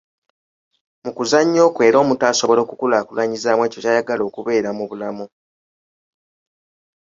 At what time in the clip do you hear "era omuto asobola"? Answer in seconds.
1.89-2.59